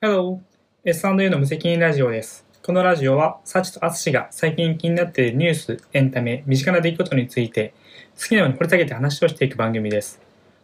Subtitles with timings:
[0.00, 0.38] Hello!
[0.84, 2.46] S&A の無責任ラジオです。
[2.62, 7.74] このラジオは、サチとアツシが最近気になっているニュース、エンタメ、身近な出来事について、
[8.16, 10.20] 好きなように掘り下げて話をしていく番組です。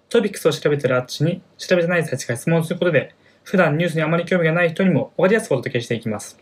[0.08, 3.12] トピックスを調べているアツシに、調べてないサチが質問することで、
[3.42, 6.38] 普段ニュースにあまり興味がない人にも分かりやすくお届けしていきます。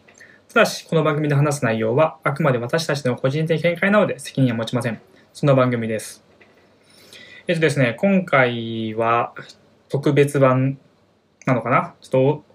[0.52, 5.00] ただし、この番組で話す内容は、あくまで私たちの個人的見解なので責任は持ちません。
[5.32, 6.22] そんな番組です。
[7.46, 9.32] えっとですね、今回は
[9.88, 10.76] 特別版
[11.46, 11.94] なのかな？
[12.02, 12.51] ちょっと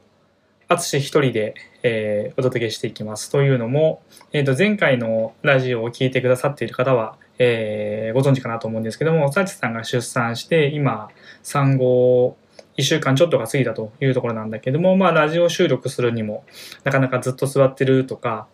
[0.69, 3.31] 淳一人で、えーお届けしていきます。
[3.31, 4.01] というのも、
[4.33, 11.09] えー、と前回のラジオを聞いてくださっている方は、えーご存知かなと思うんですけども、サチさんが出産して、今、
[11.41, 12.37] 産後
[12.77, 16.43] 1週間ちょっとが過ぎたというところなんだけども、まあ、ラジオ収録するにも、
[16.83, 18.47] なかなかずっと座ってるとか、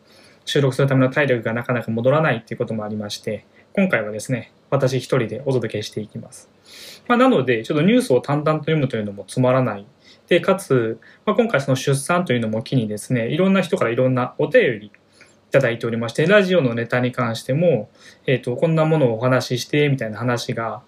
[0.45, 6.49] 収録するための体力がなかなか戻らないっていうこともありまして、今回はですね、私一人でお届けしていきます。
[7.07, 9.85] まあ、なので、ちょっとニュースを淡々と読むというのもつまらない。
[10.33, 14.91] で、かつ、まあ、今回その出産というのも機にですね、いろんな人からいろんなお便りい
[15.51, 17.91] ただいておりまして、ラジオのネタに関しても、
[18.25, 20.81] えっ、と、こんなものをお話しして、みたいな話が、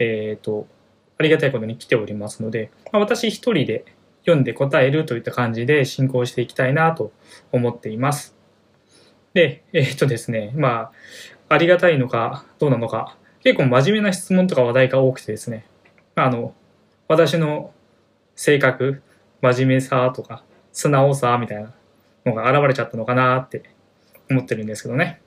[0.00, 0.66] えっ、と、
[1.16, 3.84] ありがたいことに来ておりますので、まあ、私一人で
[4.22, 7.12] 読んで答えるといった感じで進行していきたいなと
[7.52, 8.34] 思っています。
[9.32, 10.90] で、えっ、とですね、ま
[11.48, 15.66] あ、ありがたいのかどうなのか、結構真面目な質問とか話題が多くてですね、
[16.16, 16.52] あの、
[17.06, 17.72] 私の
[18.38, 19.02] 性格、
[19.42, 21.74] 真面目さとか、素直さみたいな
[22.24, 23.64] のが現れちゃったのかなって
[24.30, 25.20] 思ってるんですけどね。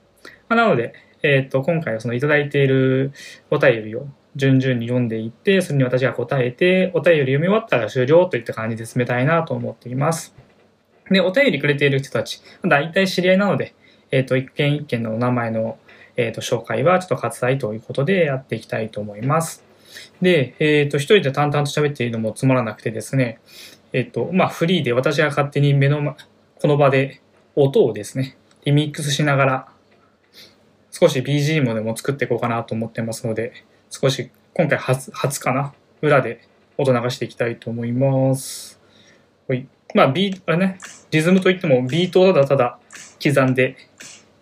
[0.48, 3.12] まあなので、えっ、と、今回はそのいただいている
[3.50, 10.34] お便りを順々に読んでいって、それに私が答えて、お便り読み終わったら終了といった感じで進めたいなと思っています。
[11.10, 13.74] で、お便りくれている人たち、大体知り合いなので、
[14.10, 15.78] えっ、と、一件一件のお名前の、
[16.16, 19.70] えー、と紹介はちょっと割愛ということでやっていきたいと思います。
[20.20, 23.40] で、えっ、と、一人で淡々と喋っているのもつまらなくてですね、
[23.92, 26.14] えっ、と、まあ、フリーで私が勝手に目の前、
[26.60, 27.20] この場で
[27.56, 29.68] 音をですね、リミックスしながら、
[30.90, 36.46] 少し BGM でも作っていこうかなと思ってますので、少し今回初初かな裏で
[36.78, 38.78] 音流していきたいと思います。
[39.48, 39.66] ほい。
[39.94, 40.78] まあ、ビーあれね、
[41.10, 42.78] リズムといってもビートをただただ
[43.22, 43.76] 刻んで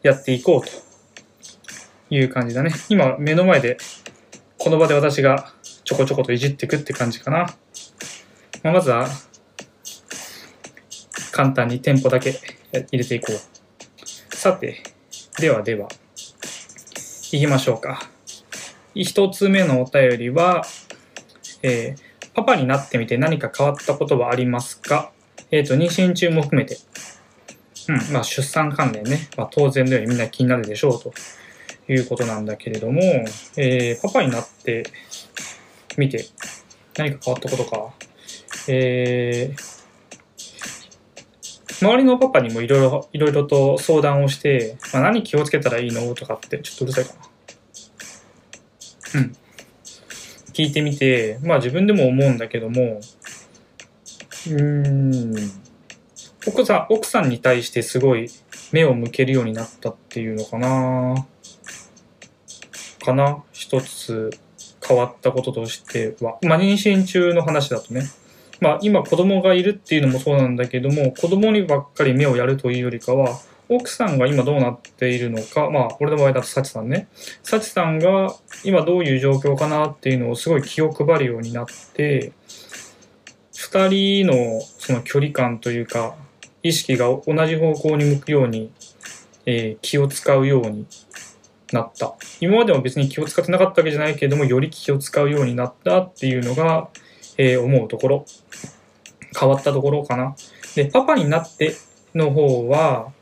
[0.02, 0.70] やっていこうと
[2.14, 2.72] いう感じだね。
[2.88, 3.78] 今目の前で
[4.62, 5.54] この場で私が
[5.84, 7.46] ちょこちょこといじっていくって感じかな。
[8.62, 9.08] まあ、まずは
[11.32, 12.34] 簡単にテンポだけ
[12.72, 14.36] 入れていこう。
[14.36, 14.82] さて、
[15.38, 15.88] ではでは、
[17.32, 18.02] 行きましょうか。
[18.94, 20.62] 一つ目のお便りは、
[21.62, 25.10] えーパパになってみて何か変わったことはありますか？
[25.50, 26.78] えっ、と、妊娠中も含めて。
[27.88, 29.28] うん、まあ出産関連ね。
[29.36, 31.12] まあ当然のようにみんな気になるでしょうと
[31.92, 33.02] いうことなんだけれども、
[33.56, 34.84] えーパパになって
[35.96, 36.24] みて
[36.96, 37.94] 何か変わったことか。
[38.68, 39.80] えー
[41.82, 46.14] 周りのパパにもいろいろ、いろいろと相談をして、まあ、何気をつけたらいいの？
[46.14, 47.14] とかって、ちょっとうるさいか
[49.14, 49.20] な。
[49.20, 49.36] うん。
[50.52, 53.00] 聞いてみて、まあ自分でも思うんだけども、
[54.50, 55.34] うん、
[56.46, 58.28] 奥さん、奥さんに対してすごい
[58.72, 61.26] 目を向けるようになったっていうのかな
[63.00, 63.42] かな？
[63.52, 64.30] 一つ
[64.86, 66.38] 変わったこととしては。
[66.42, 68.02] まあ妊娠中の話だとね。
[68.60, 73.38] まあ今子供がいるっていうのもそうなんだけども、子供にばっかり目をやるというよりかは、
[73.68, 77.08] 奥さんが今どうなっているのか、まあ俺の場合だとサチさんね。
[77.42, 78.34] サチさんが
[78.64, 82.32] 今どういう状況かなっていうのをすごい気を配るようになって、
[83.54, 86.16] 二人のその距離感というか、
[86.62, 88.72] 意識が同じ方向に向くように、
[89.46, 90.86] えー気を使うように
[91.74, 92.14] なった。
[92.40, 96.88] 今までも別に気を使ってなかったわけじゃないけれども、より気を使うようになったっていうのが、
[97.36, 98.26] えー思うところ。
[99.38, 100.34] 変わったところかな。
[100.74, 101.74] で、パパになって
[102.14, 103.12] の方は、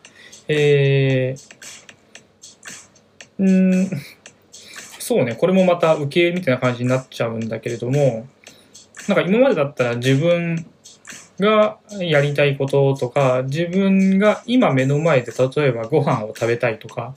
[0.48, 1.58] えー、
[3.38, 4.00] うーん、
[4.98, 8.26] そうね、これもまた受け入れみたいな感じになっちゃうんだけれども、
[9.08, 10.66] なんか今までだったら自分
[11.38, 17.14] がやりたいこととか、自分が今目の前で例えばご飯を食べたいとか、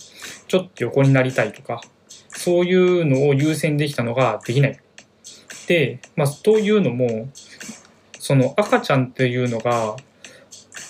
[0.48, 1.81] ちょっと横になりたいとか、
[2.30, 4.80] そういうのを優先できたのができない。
[5.68, 7.30] で、まあ、というのも、
[8.19, 9.95] その赤ちゃんっていうのが、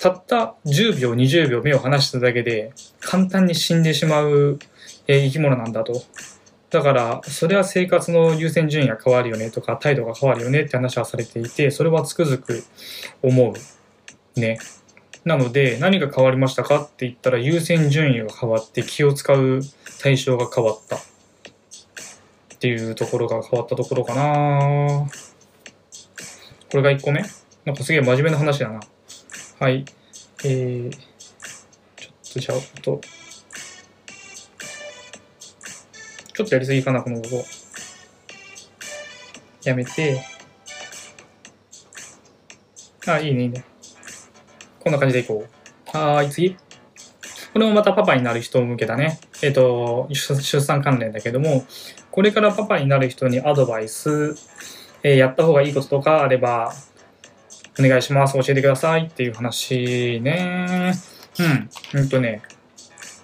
[0.02, 4.60] たった10秒、20秒目を離しただけで、簡単に死んでしまう、
[5.08, 6.04] 生き物なんだと。
[6.72, 12.64] だから、それは生活の優先順位が変わるよねとか、態度が変わるよねって話はされていて、それはつくづく
[13.22, 13.54] 思
[14.36, 14.40] う。
[14.40, 14.58] ね。
[15.26, 19.60] なので、何が変わりましたかって言ったら、優先順位が変わって気を使う
[20.00, 20.96] 対象が変わった。
[20.96, 21.00] っ
[22.62, 25.10] ていうところが変わったところかな
[26.70, 27.26] これが1個目
[27.66, 28.80] なんかすげえ真面目な話だな。
[29.60, 29.84] はい。
[30.46, 33.02] えー、ちょっとじゃあ、音。
[36.42, 37.28] ちょっとやりすぎかな、この音。
[39.64, 40.26] やめて。
[43.06, 43.64] あ、いいね、いいね。
[44.80, 45.46] こんな感じでいこ
[45.94, 45.98] う。
[45.98, 46.56] はーい、次。
[47.54, 49.20] これもまたパパになる人向けだね。
[49.44, 51.64] えっ、と、出産関連だけども、
[52.10, 54.36] これからパパになる人にアドバイス、
[55.04, 56.74] えーやった方がいいこととかあれば、
[57.80, 58.34] お願いします。
[58.34, 60.94] 教えてくださいっていう話ね。
[61.94, 62.00] うん。
[62.02, 62.42] うんとね、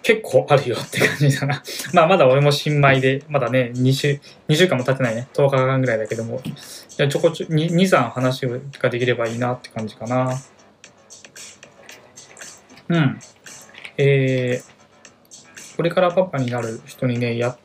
[0.08, 1.62] 結構あるよって感じだな。
[1.92, 5.28] まあまだ俺も新米で、まだね、2週、2週間も経ってないね。
[5.34, 6.54] 10日間ぐらいだけども、い
[6.96, 8.48] やちょこちょ、2、3話
[8.80, 10.42] ができればいいなって感じかな。
[12.88, 13.20] うん。
[13.98, 17.58] えー、これからパパになる人にね、や、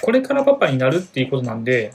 [0.00, 1.92] これからパパになるっていうことなんで、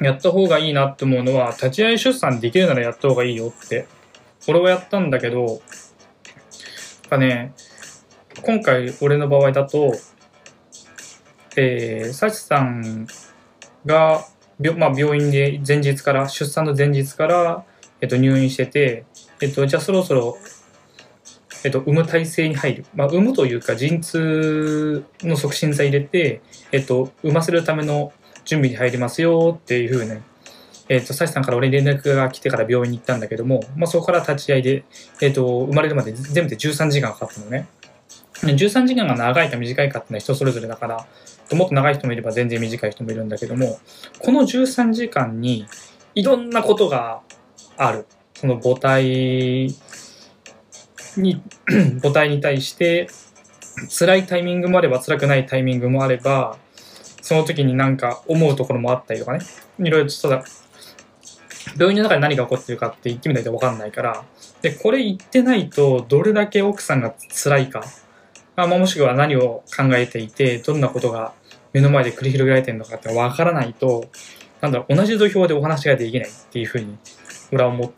[0.00, 3.86] やった方がいいなって思うのは、立ち会い出産できるならやった方がいいよって。
[4.48, 5.60] 俺はやったんだけど、なん
[7.10, 7.52] かね、
[8.46, 9.94] 今回俺の場合だと、
[11.56, 13.06] えー、サチさん
[13.86, 14.26] が、
[14.60, 17.64] 病まあ、病院で前日から、出産の前日から、
[18.02, 19.06] えっと、入院してて、
[19.40, 20.36] えっと、じゃあそろそろ、
[21.64, 22.86] えっと、産む体制に入る。
[22.94, 28.12] まあ、産むというか、陣痛の促進剤入れて、えっと、産ませるための
[28.44, 30.20] 準備に入りますよっていうふうね、
[30.90, 34.84] えっと、サシさんから俺に連絡が来てから病院に行ったんだけども、まあ、そこから立ち会いで、
[35.22, 37.66] えっと、生まれるまで全部で13時間かかったのね。
[38.52, 41.06] 13時間が長いか短いかっていうのは人それぞれだから、
[41.52, 43.78] もっと長い人もいれば全然短い人もいるんだけども、
[44.18, 45.66] この13時間に
[46.14, 47.20] いろんなことが
[47.76, 48.06] ある。
[48.34, 49.68] その母体
[51.16, 51.42] に、
[52.02, 53.08] 母体に対して
[53.96, 56.56] 辛いタイミングもあれば辛くないタイミングもあれば、
[57.22, 59.40] その時になんか思うところもあったりとかね。
[59.80, 60.44] いろいろとただ、
[61.78, 64.24] 病院の中で何が起こってるかって言ってみないと分かんないから、
[64.62, 67.84] で、これ言ってないとどれだけ奥さんが辛いか、
[68.56, 71.32] まあ、もしくは何を考えていて、どんなことが
[71.72, 74.06] 目の前で繰り広げられてるのかって分からないと、
[74.60, 76.96] なんだろう、同じ土俵でお話ができないっていうふうに、
[77.52, 77.90] 俺は思っ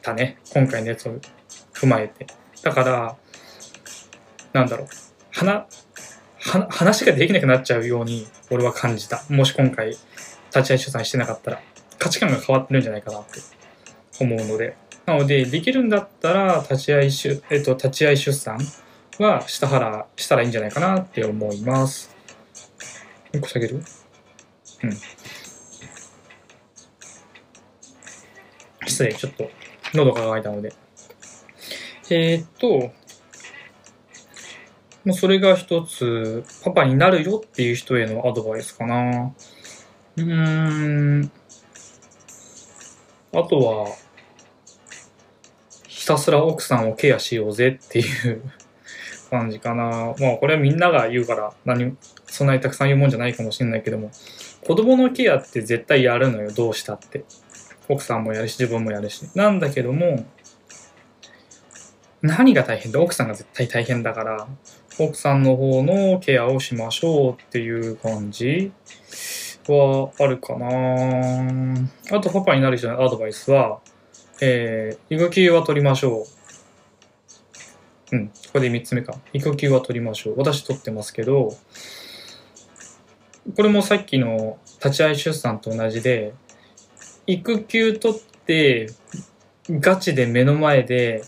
[0.00, 0.38] たね。
[0.52, 1.18] 今回のやつを
[1.74, 2.26] 踏まえて。
[2.62, 3.16] だから、
[4.54, 4.88] なんだろう、
[5.30, 5.66] 話、
[6.38, 9.22] は話ができなくなっちゃうように、俺は感じた。
[9.28, 10.00] もし今回、立
[10.50, 11.60] ち会い出産してなかったら、
[11.98, 13.40] 価値観が変わってるんじゃないかなって
[14.18, 14.76] 思うので。
[15.04, 18.58] なので、できるんだったら、立ち会い出、えっと、立ち会い出産
[19.18, 22.14] はしたはら、したらいいんじゃないかなって思います。
[23.32, 23.76] 一個下げる？
[23.76, 24.96] うん。
[28.86, 29.50] 失礼、ちょっと
[29.94, 30.72] 喉が渇いたので。
[32.10, 32.92] えー、っと、
[35.04, 39.34] もうそれが一つ、パパになるよっていう人へのアドバイスかな。
[40.16, 41.30] うーん。
[43.32, 43.96] あとは、
[45.88, 48.42] ひたすら奥さんをケアしようぜっていう
[49.34, 50.14] 感じかな。
[50.20, 51.96] まあこれはみんなが言うから何、
[52.26, 54.10] そんなにたくさん言うもんじゃないかもしれないけども、
[54.64, 57.24] 子供のケアって絶対やるのよ、どうしたって。
[57.88, 59.28] 奥さんもやるし、自分もやるし。
[59.34, 60.24] なんだけども、
[62.22, 64.46] 何が大変で奥さんが絶対大変だから、
[64.98, 68.72] 奥さんの方のケアをしましょうっていう感じ
[69.66, 70.68] はあるかな
[72.12, 73.80] あとパパになる人のアドバイスは、
[74.40, 76.43] えー、育休は取りましょう。
[78.14, 79.16] うん、これで3つ目か。
[79.32, 80.34] 育休は取りましょう。
[80.38, 81.56] 私取ってますけど、
[83.56, 86.32] これもさっきの立ち会い出産と同じで、
[87.26, 88.86] 育休取って、
[89.68, 91.24] ガチで目の前で、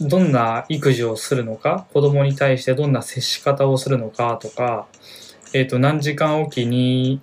[0.00, 4.86] どんな育児をするのか、子供に対してどんな接し方をするのかとか、
[5.54, 7.20] えっ、と、何時間おきに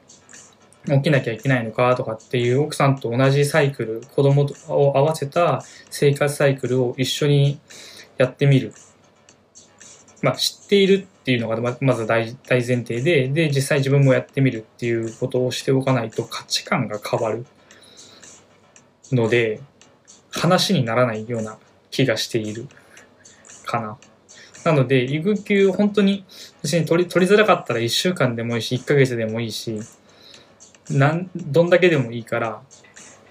[0.88, 7.60] 起きなきゃいけないのかとかっていう奥さんと同じサイクル、子供を合わせた生活サイクルを一緒に
[8.18, 8.74] やってみる。
[10.22, 17.46] まあ、知っているっていうのがまず大大前提で、で、実際自分もやってみるっていうことをしておかないと価値観が変わる
[19.12, 19.62] ので、
[20.32, 21.58] 話にならないような
[21.92, 22.68] 気がしている
[23.66, 23.98] かな。
[24.64, 26.26] なので、育休本当に
[26.62, 29.80] 別に取り取りづらかったら1週間でもいいし、1ヶ月でもいいし、
[30.90, 32.62] なんどんだけでもいいから、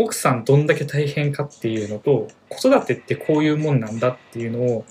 [0.02, 4.85] 奥さんどんだけ大変かっていうのと、子育てってこういうもんなんだっていうのを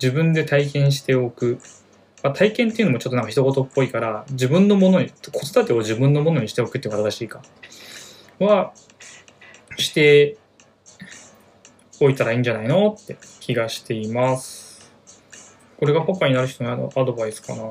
[0.00, 1.58] 自分で体験しておく。
[2.22, 7.42] まあ、体験っていうのもちょっとなんか一言っぽいから、自分のものに、子育てを自分のものにしておくっていうのが正しいか。
[8.38, 8.72] は、
[9.76, 10.38] して
[12.00, 14.90] おいたらいいんじゃないのって気がしています。
[15.78, 17.64] これがパパになる人のアドバイスかな。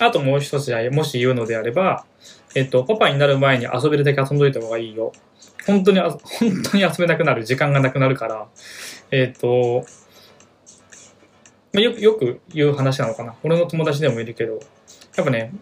[0.00, 2.06] あともう一つもし言うのであれば、
[2.54, 5.12] えっと、パパになる前に遊べるだけ遊んどいた方がいいよ。
[5.70, 6.18] 本当に、本
[6.62, 8.48] 当に遊べなくなる、時間がなくなるから、
[9.10, 9.84] えっ、と、
[11.72, 13.34] まあ、よく、よく言う話なのかな。
[13.44, 14.60] 俺の友達でもいるけど、
[15.16, 15.52] やっぱね、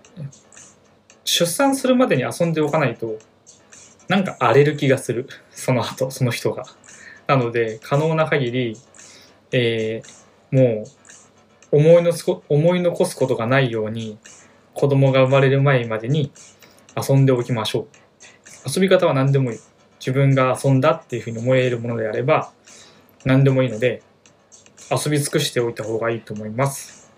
[1.24, 3.18] 出産するまでに遊んでおかないと、
[4.08, 5.28] なんか荒れる気がする。
[5.52, 6.64] その後、その人が。
[7.26, 8.76] なので、可能な限り、
[9.52, 10.84] えーも
[11.72, 14.18] う、思いのすこ思い残すことがないように、
[14.72, 16.32] 子供が生まれる前までに
[16.96, 17.86] 遊んでおきましょう。
[18.74, 19.58] 遊び方は何でもいい。
[19.98, 22.52] 自分が遊んだっていうふうに思えるものであれば、
[23.24, 24.02] 何でもいいので、
[24.90, 27.10] 遊び尽くしておいた方がいいと思います。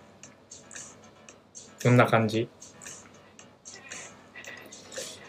[1.83, 2.49] こんな感じ。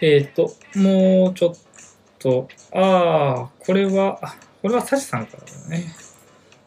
[0.01, 1.55] えっ、と、もうちょっ
[2.17, 4.19] と、ああ、これは、
[4.61, 5.93] これはサチさんからだね。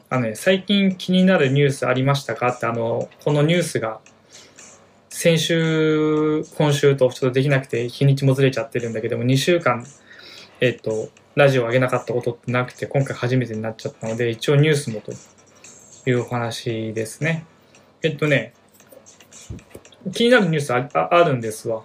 [0.09, 2.51] あのね、最近気になるニュースありましたか？
[2.51, 4.01] って、あの、このニュースが、
[5.09, 9.85] 先週、今週とちょっとできなくて日にちもずれちゃってるんだけども、2週間、
[10.61, 15.13] えっ、と、ラジオを上げなかったことってなくて、今回初めてになっちゃったので、一応ニュースもと
[16.09, 17.45] いうお話ですね。
[18.03, 18.55] えっとね、
[20.13, 21.83] 気になるニュースあああるんですわ。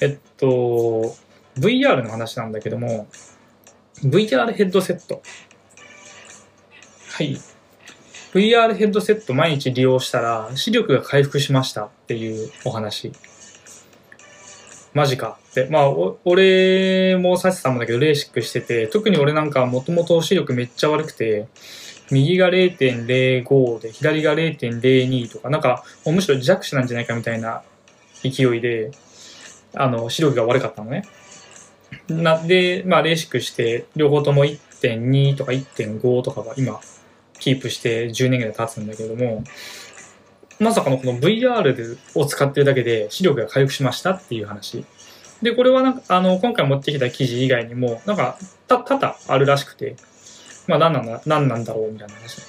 [0.00, 1.14] えっと、
[1.58, 3.06] VR の話なんだけども、
[4.02, 5.22] VR ヘッドセット。
[7.10, 7.38] はい。
[8.32, 13.12] VR ヘッドセット毎日利用したら視力が回復しましたっていうお話。
[14.92, 15.38] マジか。
[15.70, 15.90] まあ、
[16.24, 21.46] 俺もサチさんもだけどレーシックしてて、特に俺なんかもともと視力めっちゃ悪くて、
[22.10, 27.62] 右が0.05で左が0.02とか、なんかむしろ弱視なんじゃないかみたいな
[28.22, 28.90] 勢いで、
[29.74, 31.04] あの、視力が悪かったのね。
[32.08, 36.80] なで、まあ、レーシックして、両方とも1.2とか1.5とかが今、
[37.38, 39.44] キープして10年ぐらい経つんだけども、
[40.60, 44.84] まさかのこの VR を使ってるだけで視力が回復しましたっていう話。
[45.44, 49.94] で、これはなんか、あの、今回持ってきた記事以外にも、なんか、た、多々あるらしくて、
[50.66, 52.40] まあ、何なんだ、何なんだろうみたいな話。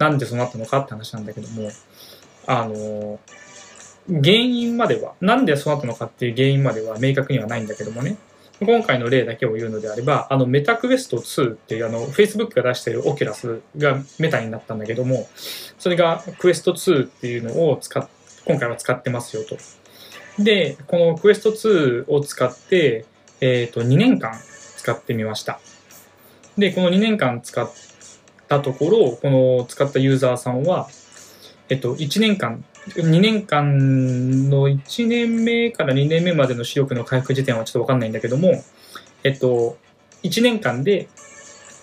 [0.00, 1.70] なんでそうなったのかって話なんだけども、
[2.48, 3.20] あの、
[4.08, 8.16] 原因までは、なんでそうなったのかっていう原因までは明確にはないんだけどもね、
[8.60, 15.28] 今回の例だけを言うのであれば、あの Meta Quest 2っていうあの Facebook が出している Oculus が Meta になったんだけども、
[15.78, 18.08] それが Quest 2っていうのを使っ、
[18.44, 19.56] 今回は使ってますよと。
[20.38, 23.04] で、この Quest 2を使って、
[23.40, 24.32] えっ、と、2年間
[24.76, 25.60] 使ってみました。
[26.56, 27.70] で、この2年間使っ
[28.48, 30.88] たところ、この使ったユーザーさんは、
[31.68, 38.62] えっと、1年間、2年間の1年目から2年目までの視力の回復時点はちょっとわかんないんだけども、
[39.24, 39.76] えっと、
[40.22, 41.08] 1年間で、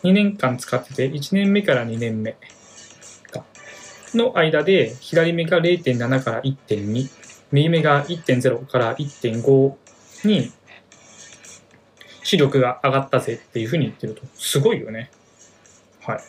[0.03, 2.35] 2年間使ってて、1年目から2年目
[4.13, 7.09] の間で、左目が0.7から1.2、
[7.51, 9.75] 右目が1.0から1.5
[10.25, 10.51] に
[12.23, 14.21] 視力が上がったぜっていうふうに言ってると。
[14.35, 15.09] すごいよね。
[16.01, 16.19] はい。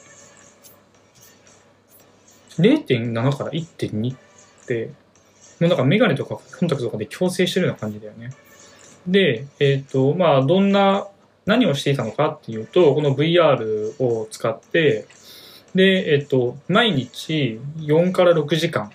[2.59, 4.19] 0.7から1.2っ
[4.67, 4.87] て、
[5.61, 8.31] もうなんかメガネとかコンタクトとかで矯正してるような感じだよね。
[9.07, 11.07] で、えっ、と、まあ、どんな、
[11.47, 15.07] 何をしていたのかっていうと、この VR を使って、
[15.75, 18.93] で、えっ、と、毎日4から6時間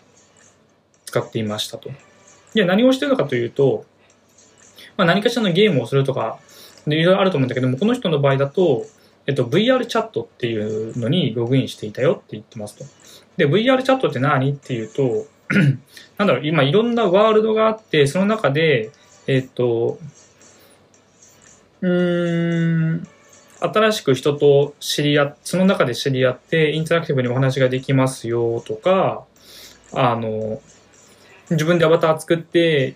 [1.06, 1.90] 使っていましたと。
[2.56, 3.86] で、何をしてるのかというと、
[4.98, 6.40] まあ、何かしらのゲームをするとか、
[6.88, 8.86] いろいろあると思うんだけども、この人の場合だと、
[9.28, 12.86] えっと、VR チャットっていうのにログインしていたよって言ってますと。
[13.38, 15.26] で、VR チャットって何っていうと、
[16.18, 18.92] なんだろう、今いろんなワールドがあって、その中で、
[19.28, 19.98] えっと、
[21.82, 23.08] うーん、
[23.60, 29.24] 新しく人と知り合っ、その中で知り合って、インタラクティブにお話ができますよとか、
[29.94, 30.62] あの、
[31.52, 32.96] 自分でアバター作って、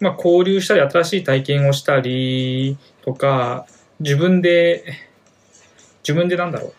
[0.00, 3.66] まあ、交流したり、新しい体験をしたりとか、
[4.00, 4.84] 自分で、
[6.02, 6.74] 自分でなんだろう、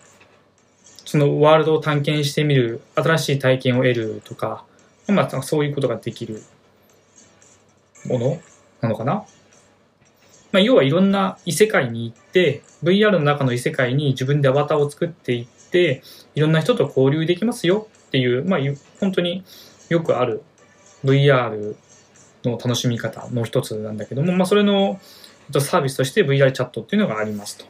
[1.06, 4.64] そのワールドを探検してみる、新しい体験を得るとか、
[5.08, 6.44] まあ、そういうことができる
[8.06, 8.42] もの
[8.82, 9.26] なのかな。
[10.52, 16.02] まあ、要はいろんな異世界に行って、VR の中の異世界に自分でアバターを作っていって、
[16.36, 18.60] いろんな人と交流できますよっていう、まあ、
[19.00, 19.44] 本当に
[19.90, 20.44] よくある
[21.06, 21.76] VR
[22.44, 25.00] の楽しみ方の一つなんだけども、まあ、それの
[25.52, 27.66] サービスとして VR チャットっていうのがありますと。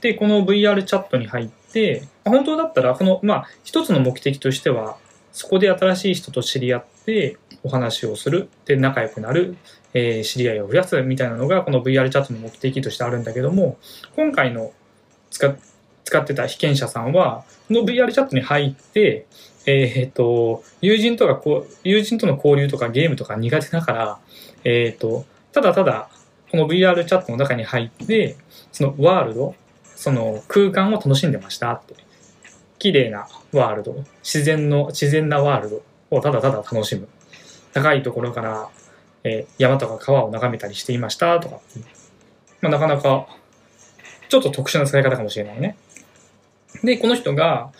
[0.00, 4.96] で、この VR チャットに入って、本当だったら、この、まあ、一つの目的としては、
[5.32, 9.56] そこで新しい人と知り合ってお話をする、で、仲良くなる、
[9.94, 13.78] えー知り合いを増やすみたいなのが、この VR チャットの目的としてあるんだけども、
[14.14, 14.72] 今回の
[15.30, 15.56] 使っ
[16.06, 19.26] 使ってた被験者さんは、この VR チャットに入って、
[19.66, 24.18] えっ、と、友人とかこう、友人との交流とかゲームとか苦手だから、
[24.62, 26.08] えっ、と、ただただ
[26.50, 28.36] この VR チャットの中に入って、
[28.70, 29.56] そのワールド、
[29.96, 31.94] その空間を楽しんでましたって。
[32.78, 37.08] 綺麗なワールド、自然の、自然なワールドをただただ楽しむ。
[37.72, 38.68] 高いところから、
[39.24, 41.58] えー山とか川を眺めたりしていましたとか。
[42.60, 43.26] まあ、なかなか、
[44.28, 45.76] ちょっと特殊な使い方かもしれないね。
[46.82, 47.70] で、この人が、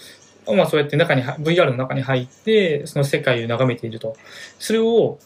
[0.46, 4.16] まあそうやって中に、VR の中に入って、その世界を眺めていると。
[4.58, 5.18] それを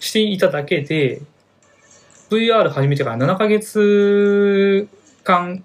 [0.00, 1.20] していただけで、
[2.30, 4.88] VR 始めてから7ヶ月
[5.24, 5.64] 間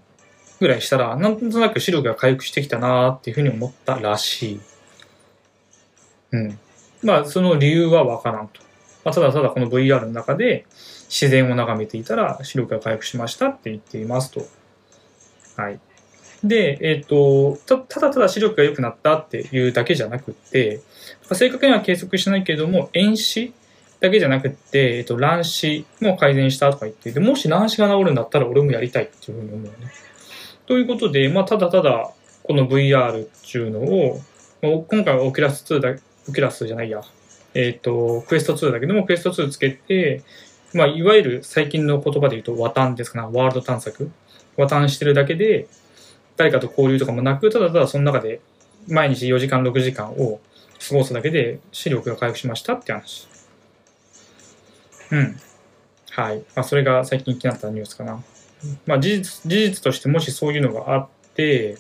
[0.60, 4.60] ぐらいしたら、なんとなく視力が回復してきたなーっていうふうに思ったらしい。
[6.32, 6.60] うん。
[7.04, 8.62] まあその理由はわからんと。
[9.04, 10.66] まあ、ただただこの VR の中で
[11.10, 14.46] 自然を眺めていたら視力が回復しましたって言っていますと。
[15.58, 15.80] はい。
[16.44, 20.82] で、えっ、とた、ただただ視力が良くなったっていうだけじゃなくって、
[21.32, 23.54] 正確には計測してないけれども、遠視
[24.00, 29.72] だけじゃなくて、えっ、と、乱視も改善したとか言っていて、もし乱視が治るんだったら俺もやりたいっていうふうに思うね。
[30.66, 32.12] ということで、まあ、ただただ
[32.44, 34.22] この VR っていうのを、
[34.62, 35.92] まあ今回は Oculus 2だ、
[36.28, 37.02] Oculus じゃないや、
[37.54, 40.24] えっ、と、 Quest 2だけども、 Quest 2つけて、
[40.74, 44.12] まあ、いわゆる最近の言葉で言うと、和探ですかな、ワールド探索。
[44.58, 45.68] 和探してるだけで、
[46.38, 48.42] 誰かと交流とかもなく、ただただその中で、
[48.88, 50.40] 毎日4時間、6時間を
[50.88, 53.28] 過ごすだけで、視力が回復しましたって話。
[55.12, 55.40] うん。
[56.12, 56.44] はい。
[56.56, 58.24] まあ、それが最近気になったニュースかな。
[58.86, 61.78] まあ、事実、事実としてもしそういうのがあって、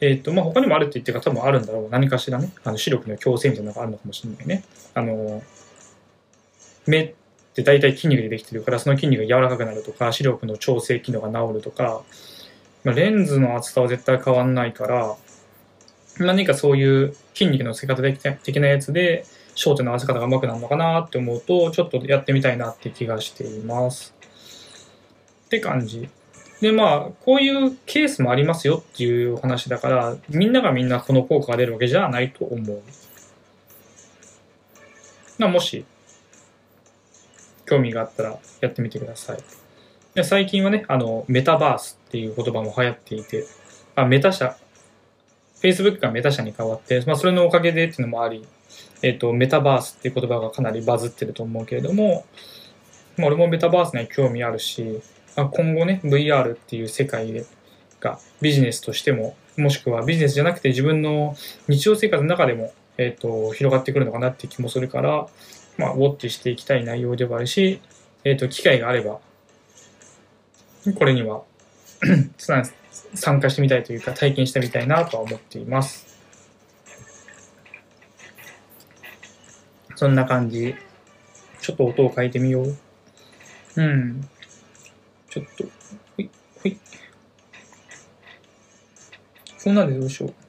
[0.00, 1.88] えっ、と、まあ、他にもあるって言ってる方もあるんだろう。
[1.90, 4.64] 何かしらね、あの視力の矯正みたいなのがあるのかもしれないね。
[4.94, 5.42] あの、
[6.86, 7.14] 目っ
[7.54, 12.02] て大体筋肉でできてるから、その筋肉が柔らかくなるとか、視力の調整機能が治るとか、
[12.86, 15.16] まあ、レンズの厚さは絶対変わんないから、
[16.20, 19.26] 何かそういう筋肉の付け方的なやつで、
[19.56, 24.14] 焦点の合わせ方が上手くなるのかなって思うと、ちょっとやってみたいなって気がしています。
[25.46, 26.08] って感じ。
[26.60, 32.82] で、まあ、こういうケースもありますよっていう話だから、みんながみんなこの効果が出るわけじゃないと思う。
[35.38, 35.84] ま、もし、
[37.66, 39.65] 興味があったらやってみてください。
[40.16, 43.44] で最近はね、あの、メタバースっていう言葉も流行っていて、
[43.94, 44.56] あメタ社、
[45.60, 48.46] Facebook がメタ社に変わって、まあ、それのおかげでっていうのもあり、
[49.02, 52.24] えっ、と、メタバースっていう言葉がかなりバズってると思うけれども、
[53.18, 55.02] まあ、俺もメタバースに興味あるし、
[55.36, 57.44] まあ、今後ね、VR っていう世界で
[58.00, 61.36] がビジネスとしても、もしくはビジネスじゃなくて自分の
[61.68, 65.28] 日常生活の中でも、えっ、と、広がってくるのかなって気もするから、
[65.76, 67.82] まあ、ウォッチしていきたい内容ではあるし、
[68.24, 69.20] えっ、と、機会があれば、
[70.94, 71.42] これには
[72.36, 76.06] 参加してみたいというか、体験してみたいなとは思っています。
[79.96, 80.74] そんな感じ。
[81.60, 82.76] ちょっと音を変えてみよう。
[83.76, 84.28] うん。
[85.30, 85.70] ちょっと、ほ
[86.22, 86.30] い、
[86.62, 86.78] ほい。
[89.64, 90.45] こんなんでどうしよう。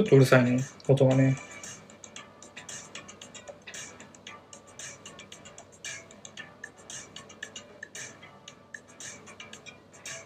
[0.00, 1.36] ちょっとうるさいね、音がね。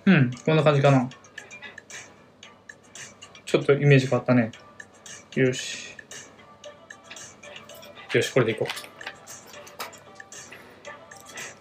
[0.07, 1.11] うん、こんな感じかな。
[3.45, 4.53] ちょっとイメージ変わったね。
[5.35, 5.97] よし。
[8.13, 8.69] よし、これでいこ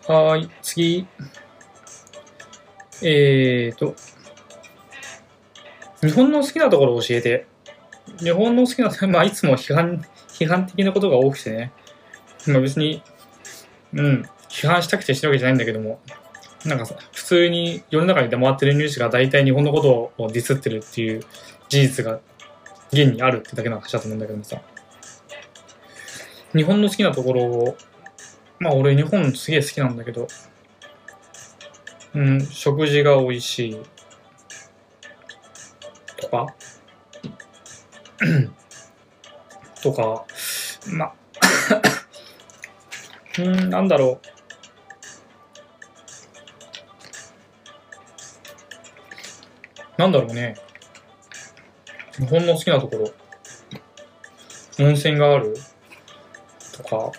[0.08, 0.12] う。
[0.12, 1.08] はーい、次。
[3.02, 3.95] えーと。
[6.02, 7.47] 日本の好きなところ教えて。
[8.24, 11.72] 日本の好きな、 まあ、いつも批判、批判的なことが多くてね。
[12.48, 13.02] まあ別に、
[13.94, 16.00] うん、批判したくてしてるわけじゃないんだけども、
[16.66, 21.22] なんかさ、普通に世の中に出回ってるニュースが大体日本のことをディスってるっていう
[21.70, 22.20] 事実が
[22.92, 24.62] 現にあるってだけの話だと思うんだけどもさ。
[26.56, 27.78] 日本の好きなところを、
[28.60, 30.28] まあ俺日本すげえ好きなんだけど、
[32.14, 33.78] うん、食事が美味しい
[36.18, 36.48] とか、
[39.82, 40.26] とか、
[40.88, 41.14] ま、
[43.40, 44.28] うん、なんだろう。
[49.98, 50.56] なんだろうね。
[52.18, 53.12] 日本の好きなところ。
[54.80, 55.56] 温泉がある
[56.72, 57.12] とか。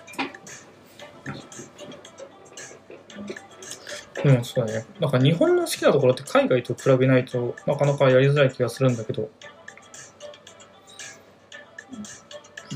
[4.25, 4.87] うん、そうだね。
[5.01, 9.31] なんか日本の好きなところって海外と比べないとなかなかやりづらい気がするんだけど。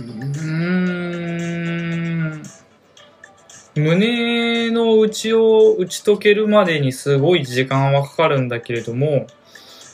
[0.09, 2.42] うん。
[3.77, 9.27] 胸の内を打ち解けるまでにすごい時間はかかるんだけれども、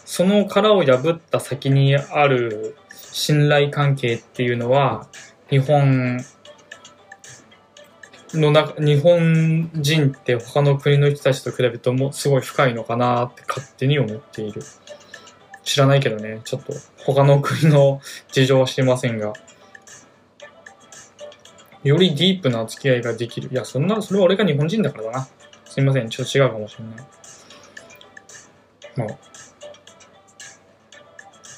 [0.04, 2.76] その殻を破った先にある
[3.12, 5.06] 信頼関係っていうのは、
[5.50, 6.24] 日本
[8.32, 14.62] の中、日本人って他の国の人たちと比べるともすごい深いのかなって勝手に思っている。
[15.62, 16.74] 知らないけどね、ちょっと
[17.04, 18.00] 他の国の
[18.32, 19.32] 事情は知りませんが。
[21.84, 23.50] よりディープな付き合いができる。
[23.52, 25.28] いや、そんな、それは俺が日本人だからだな。
[25.66, 27.06] すいません、ちょっと違うかもしれない。
[28.96, 29.18] まあ、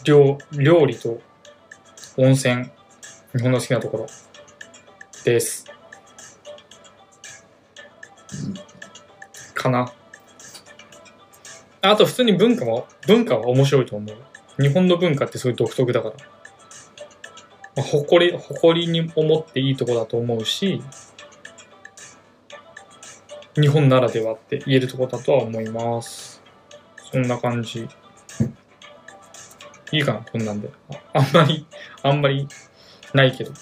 [0.04, 1.20] 料料理と
[2.16, 2.70] 温泉、
[3.34, 4.06] 日本の好きなところ
[5.24, 5.64] です。
[9.54, 9.92] かな。
[11.82, 14.62] あと普通に文化も、文化は面白いと思う。
[14.62, 16.35] 日本の文化ってすごい独特だから。
[17.82, 20.82] 誇り、誇りに思っていいとこだと思うし、
[23.54, 26.42] 日本ならではって言えるとこだとは思います。
[27.12, 27.88] そんな感じ。
[29.92, 30.70] いいかな、こんなんで。
[31.12, 31.66] あ んまり、
[32.02, 32.48] あんまり
[33.14, 33.52] ないけど。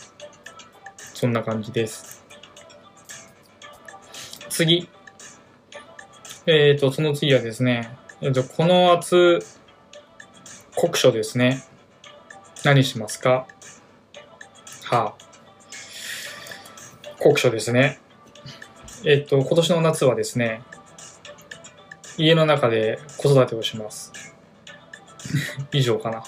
[0.96, 2.24] そんな感じです。
[4.48, 4.88] 次。
[6.46, 9.40] えっ、ー、と、その次はですね、えっ、と、この夏、
[10.76, 11.64] 国書ですね。
[12.64, 13.46] 何しますか？
[14.94, 15.14] はあ。
[17.20, 17.98] 国書ですね。
[19.04, 20.62] えっ、と、今年の夏はですね、
[22.16, 24.12] 家の中で子育てをします。
[25.72, 26.22] 以上かな。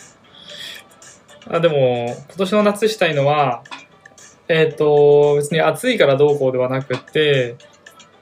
[1.48, 3.62] あ、でも、今年の夏したいのは、
[4.48, 7.55] えっ、と、別に暑いからどうこうではなくて、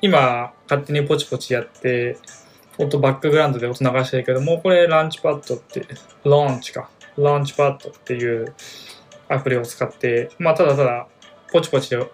[0.03, 2.19] 今、勝手にポチポチやって、
[2.77, 5.87] 音バックグラウンドで音流してるけども、これランチパッドって、
[6.25, 6.91] ランチか。
[7.17, 8.55] ランチパッドっていう
[9.29, 11.07] アプリを使って、まあ、ただただ、
[11.53, 12.05] ポチポチで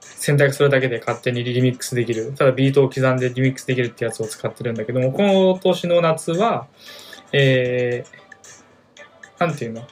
[0.00, 2.32] 選択するだけで勝手にリミックスできる。
[2.36, 6.66] ただビートを刻んでリミックスできるってやつを使ってるんだけども、この年の夏は、
[7.32, 9.86] えー、なんていうの？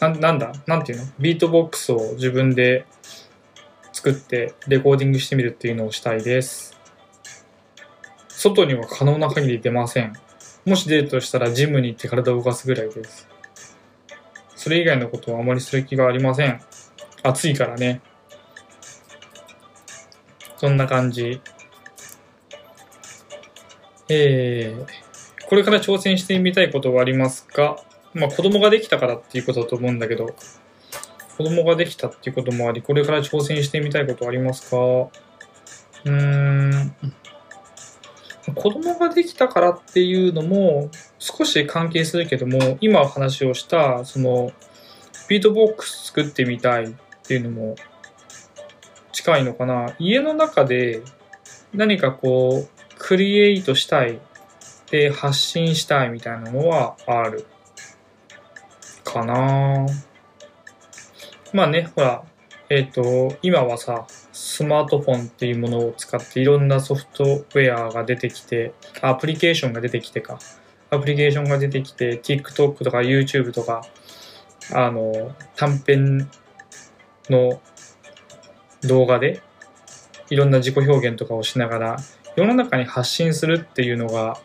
[0.00, 0.52] ななんだ？
[0.66, 1.06] なんていうの？
[1.18, 2.86] ビートボックスを自分で
[3.92, 6.78] 作ってレコーディングしてみるっていうのをしたいです。
[8.28, 10.12] 外には可能な限り出ません。
[10.64, 13.28] もし出るとしたらジムに行って体を動かすぐらいです。
[14.64, 16.58] それ以外のことはあまりする気がありません。
[17.22, 18.00] 暑いからね。
[20.56, 21.42] そんな感じ。
[24.08, 27.76] えー、これから挑戦してみたいことはありますか？
[28.14, 30.34] まあ子供ができたからっていうことだと思うんだけど、
[31.36, 34.78] 子供ができたっていうこともあり、これから挑戦してみたいことありますか？
[34.78, 36.94] うーん。
[38.54, 40.88] 子供ができたからっていうのも
[41.26, 44.52] 少し関係するけども、今お話をした、その、
[45.26, 46.88] ビートボックス作ってみたいっ
[47.22, 47.76] ていうのも
[49.10, 49.94] 近いのかな。
[49.98, 51.00] 家の中で
[51.72, 54.20] 何かこう、クリエイトしたい
[54.90, 57.46] で発信したいみたいなのはある
[59.02, 59.86] かな。
[61.54, 62.22] まあね、ほら、
[62.68, 70.38] えっ、ー、と、今はさ、スマートフォンっていうものを使っていろんなソフトウェアが出てきて、アプリケーションが出てきてか、
[70.94, 73.82] アプリケーションが出てきて、TikTok とか YouTube とか、
[74.72, 76.30] あの、短編
[77.28, 77.60] の
[78.82, 79.42] 動画で、
[80.30, 81.96] いろんな自己表現とかをしながら、
[82.36, 84.40] 世の中に発信するっていうのが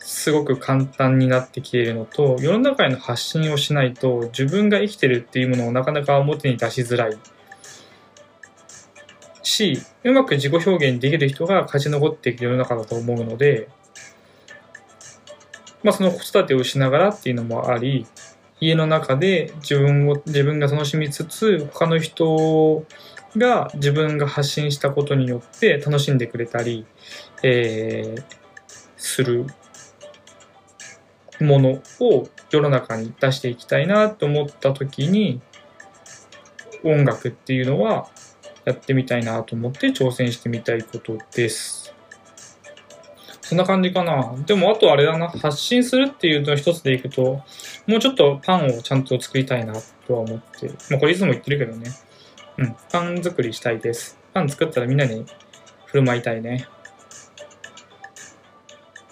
[0.00, 7.18] すごく簡単になってきているのと世の中への発信をしないと自分が生きてるっていうものをなかなか表に出しづらい。
[9.44, 13.68] しうまく自己表現できる人が勝ち残っていく世の中だと思うので、
[15.82, 18.06] まあ、その子育てをしながらっていうのもあり
[18.60, 22.84] 家の中で自分を自分が楽しみつつ他の人
[23.36, 26.86] が自分が発信したことによって楽しんでくれたり、
[27.42, 28.22] えー、
[28.96, 29.46] する
[31.40, 35.40] ものを世の中に出していきたいなと思った時に
[36.84, 38.08] 音楽っていうのは
[38.64, 41.81] やってみたいなと思って挑戦してみたいことです。
[43.52, 44.34] そんな感じかな。
[44.46, 47.42] でもあとあれだな、発信するっていうの一つでいくと、
[47.86, 49.74] もうちょっとパンをちゃんと作りたいな
[50.06, 51.90] とは思って、まあこれいつも言ってるけどね。
[52.56, 54.18] うん、パン作りしたいです。
[54.32, 55.26] パン作ったらみんなに
[55.84, 56.66] 振る舞いたいね。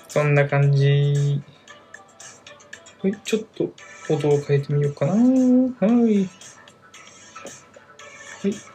[0.09, 1.43] そんな感じ
[3.03, 3.71] はい、ちょっと
[4.09, 5.13] 音を変えてみようかな。
[5.13, 6.31] はい。
[8.41, 8.70] はい。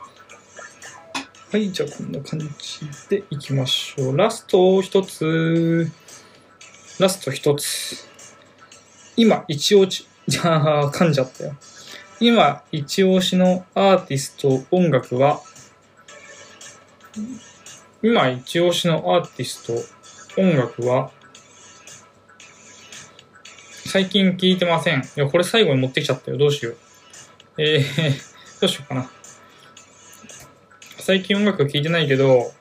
[1.51, 2.47] はい、じゃあこんな感じ
[3.08, 4.17] でいきましょう。
[4.17, 5.89] ラスト一つ。
[6.99, 8.08] ラスト一つ。
[9.15, 11.55] 今、一押し、 じゃあ、噛んじゃったよ。
[12.19, 15.41] 今、一押しのアーティスト、音楽は、
[18.01, 19.63] 今、一押しのアーティス
[20.36, 21.12] ト、音楽は、
[23.86, 24.99] 最近聞いてません。
[24.99, 26.38] いや、これ最後に持ってきちゃったよ。
[26.38, 26.77] どうしよう。
[27.58, 28.12] えー、
[28.60, 29.10] どうしようかな。
[31.05, 32.51] 最近音楽聴いてないけど、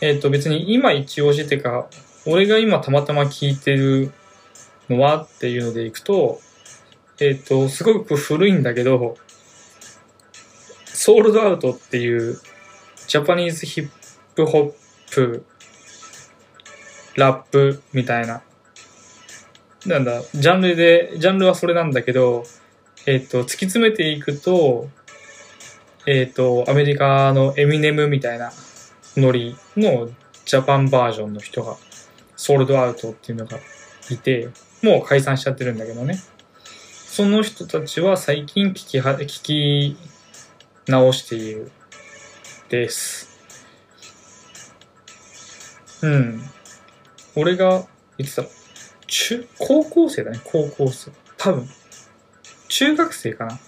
[0.00, 1.86] えっ、ー、と別に今一押しっていうか、
[2.26, 4.10] 俺が今たまたま聴いてる
[4.90, 6.40] のはっていうのでいくと、
[7.20, 9.16] えっ、ー、と、すごく古いんだけど、
[10.86, 12.36] ソールドアウトっていう
[13.06, 13.90] ジャパニーズヒッ
[14.34, 14.72] プホッ
[15.12, 15.44] プ、
[17.14, 18.42] ラップみたいな。
[19.86, 22.42] なんだ、ジャンルで、ジャンルはそれなんだけど、
[23.06, 24.88] えっ、ー、と、突き詰めていくと、
[26.06, 28.52] えっ、ー、と、アメリカのエミネムみたいな
[29.16, 30.08] ノリの
[30.44, 31.76] ジャパンバージョンの人が、
[32.36, 33.58] ソールドアウトっていうのが
[34.10, 34.50] いて、
[34.82, 36.18] もう解散しちゃってるんだけどね。
[37.06, 39.96] その人たちは最近聞きは、聞き
[40.86, 41.70] 直している
[42.68, 43.30] です。
[46.02, 46.42] うん。
[47.34, 47.86] 俺が
[48.18, 48.44] 言ってた、
[49.06, 51.12] 中、高校生だね、高校生。
[51.38, 51.68] 多分。
[52.68, 53.58] 中学生かな。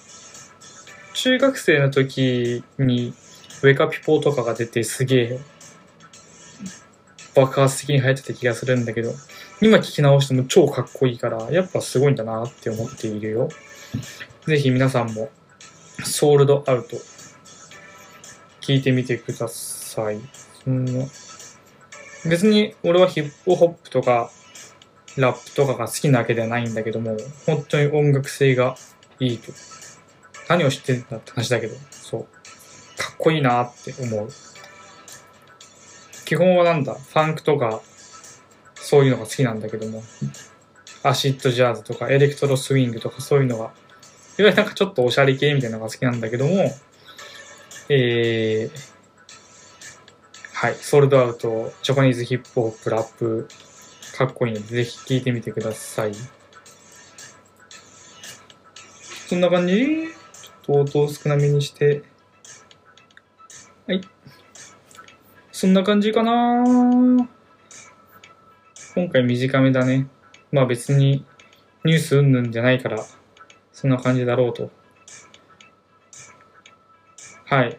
[1.26, 3.12] 中学生の時に、
[3.60, 5.40] ウェカピポとかが出てすげえ
[7.34, 9.12] 爆発的に流行ってた気がするんだけど、
[9.60, 13.48] 今聞き直しても超かっこいいから、やっぱすごいんだなって思っているよ。
[14.46, 15.30] ぜひ皆さんも、
[16.04, 16.96] ソールドアウト、
[18.60, 20.20] 聞いてみてください。
[20.62, 20.84] そん
[22.30, 24.30] 別に俺はヒップホップとか、
[25.16, 28.76] ラップとかが好きなわけではないんだけども、本当に音楽性が
[29.18, 29.52] いいと。
[30.48, 32.22] 何を知ってんだって話だけど、そう。
[32.96, 34.28] かっこいいなって思う。
[36.24, 37.80] 基本はなんだ、ファンクとか、
[38.74, 40.02] そういうのが好きなんだけども、
[41.02, 43.72] アシッドジャズとかエレクトロスイングとかそういうのが、いわ
[44.38, 46.74] ゆるなんかちょっとおしゃれ系みたいなのが好きなんだけども、
[47.88, 48.96] えー、
[50.52, 53.48] はい、ソールドアウト、ジャパニーズヒップホップ、ラップ、
[54.16, 56.12] かっこいいので、ぜひ聴いてみてください。
[59.28, 60.08] そんな感じ？
[60.66, 62.02] ちょっと音を少なめにして。
[63.86, 64.00] はい。
[65.52, 66.64] そんな感じかな
[68.96, 70.08] 今回短めだね。
[70.50, 71.24] まあ別に
[71.84, 72.98] ニュースうんぬんじゃないから、
[73.72, 74.72] そんな感じだろうと。
[77.44, 77.78] はい。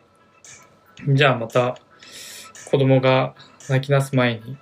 [1.10, 1.78] じゃあまた
[2.71, 3.36] 子供が
[3.67, 4.58] 泣き出す前に、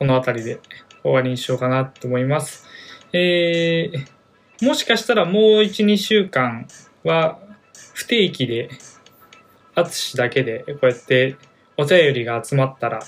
[0.00, 0.60] この辺りで
[1.04, 2.66] 終わりにしようかなと思います。
[3.12, 6.66] えー、もしかしたらもう1、2週間
[7.04, 7.43] は
[7.94, 8.68] 不定期で、
[9.74, 11.36] あつしだけでこうやって
[11.76, 13.00] お便りが集まったら、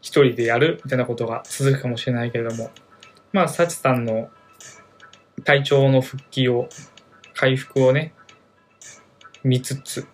[0.00, 2.70] 一人でやるみたいなことが続くかもしれないけれども、
[3.32, 4.28] まあ、サチさんの
[5.44, 6.68] 体調の復帰を、
[7.34, 8.12] 回復をね、
[9.44, 10.06] 見つつ、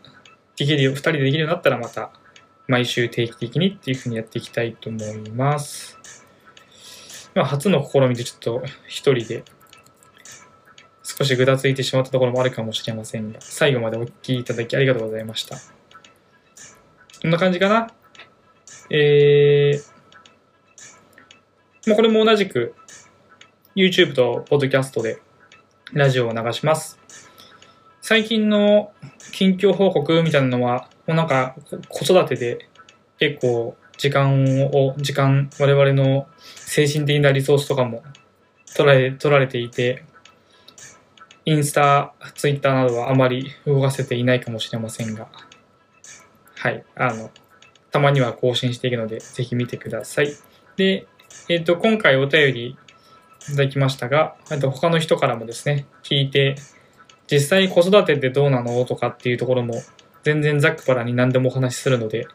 [0.57, 2.13] できるよ、二人でできるようになったらまた、
[2.69, 5.99] 毎週定期的にっていうふうにやっていきたいと思います。
[7.35, 9.45] まあ、初の試みでちょっと一人で
[11.19, 15.57] 少しぐだついてしまったところもあるかもしれませんが、最後までお聞きいただきありがとうございました。
[15.57, 15.63] こ
[17.27, 17.89] んな感じかな？
[18.89, 19.83] えー、
[21.89, 22.77] まあ、これも同じく
[23.75, 25.21] YouTube と Podcast で
[25.93, 27.01] ラジオを流します。
[28.01, 28.93] 最近の
[29.33, 31.57] 近況報告みたいなのは、もうなんか
[31.89, 32.69] 子育てで
[33.19, 38.05] 結構時間を、時間、我々の精神的なリソースとかも
[38.77, 40.05] 取られ取られていて、
[41.49, 45.29] インスタ、ツイッターなどはあまり動かせていないかもしれませんが、
[46.57, 47.31] はい、あの、
[47.91, 50.35] たまには更新していくので、ぜひ見てください。
[50.77, 51.07] で、
[51.49, 52.77] えっ、ー、と、今回お便りい
[53.47, 56.57] ただきましたが、あと他の人からもですね、聞いて、
[57.31, 59.81] 実際子育てってどうなのとかっていうところも、
[60.25, 62.27] 全然ざっくばらに何でもお話しするので、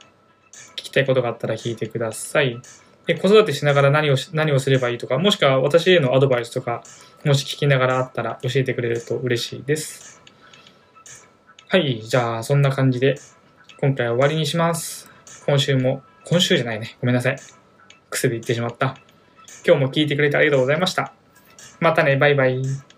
[0.71, 2.59] 聞きたいことがあったら聞いてください。
[3.05, 6.83] で、子育てしながら何を何をすればいいとか、もしくは私へのアドバイスとか、
[7.25, 10.21] もし聞きながらあったら教えてくれると嬉しいです。
[11.69, 13.15] はい、じゃあそんな感じで
[13.79, 15.09] 今回は終わりにします。
[15.45, 16.97] 今週も、今週じゃないね。
[17.01, 17.37] ごめんなさい。
[18.09, 18.97] 癖で言ってしまった。
[19.65, 21.13] 今日も聞いてくれてありがとうございました。
[21.79, 22.92] またね、バイバイ。